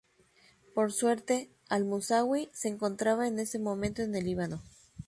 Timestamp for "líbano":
4.25-4.63